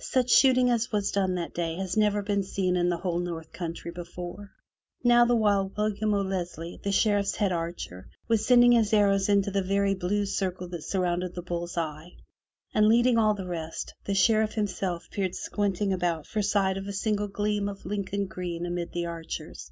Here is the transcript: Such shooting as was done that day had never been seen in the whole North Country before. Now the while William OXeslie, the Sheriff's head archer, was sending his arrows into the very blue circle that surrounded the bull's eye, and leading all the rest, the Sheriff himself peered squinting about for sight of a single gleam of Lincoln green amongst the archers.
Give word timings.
Such 0.00 0.28
shooting 0.30 0.68
as 0.68 0.90
was 0.90 1.12
done 1.12 1.36
that 1.36 1.54
day 1.54 1.76
had 1.76 1.96
never 1.96 2.20
been 2.20 2.42
seen 2.42 2.74
in 2.74 2.88
the 2.88 2.96
whole 2.96 3.20
North 3.20 3.52
Country 3.52 3.92
before. 3.92 4.50
Now 5.04 5.24
the 5.24 5.36
while 5.36 5.70
William 5.78 6.10
OXeslie, 6.12 6.80
the 6.82 6.90
Sheriff's 6.90 7.36
head 7.36 7.52
archer, 7.52 8.08
was 8.26 8.44
sending 8.44 8.72
his 8.72 8.92
arrows 8.92 9.28
into 9.28 9.52
the 9.52 9.62
very 9.62 9.94
blue 9.94 10.26
circle 10.26 10.66
that 10.70 10.82
surrounded 10.82 11.36
the 11.36 11.42
bull's 11.42 11.76
eye, 11.76 12.16
and 12.74 12.88
leading 12.88 13.16
all 13.16 13.34
the 13.34 13.46
rest, 13.46 13.94
the 14.06 14.14
Sheriff 14.16 14.54
himself 14.54 15.06
peered 15.12 15.36
squinting 15.36 15.92
about 15.92 16.26
for 16.26 16.42
sight 16.42 16.76
of 16.76 16.88
a 16.88 16.92
single 16.92 17.28
gleam 17.28 17.68
of 17.68 17.86
Lincoln 17.86 18.26
green 18.26 18.66
amongst 18.66 18.92
the 18.92 19.06
archers. 19.06 19.70